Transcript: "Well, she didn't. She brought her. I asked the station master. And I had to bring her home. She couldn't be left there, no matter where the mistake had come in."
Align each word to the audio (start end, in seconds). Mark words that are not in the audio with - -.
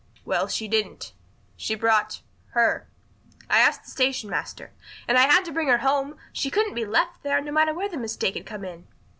"Well, 0.25 0.47
she 0.47 0.67
didn't. 0.67 1.13
She 1.55 1.75
brought 1.75 2.23
her. 2.55 2.89
I 3.51 3.59
asked 3.59 3.83
the 3.85 3.91
station 3.91 4.31
master. 4.31 4.71
And 5.07 5.15
I 5.15 5.27
had 5.31 5.45
to 5.45 5.51
bring 5.51 5.67
her 5.67 5.77
home. 5.77 6.17
She 6.33 6.49
couldn't 6.49 6.73
be 6.73 6.85
left 6.85 7.21
there, 7.21 7.39
no 7.39 7.51
matter 7.51 7.75
where 7.75 7.87
the 7.87 7.97
mistake 7.97 8.33
had 8.33 8.47
come 8.47 8.65
in." 8.65 8.87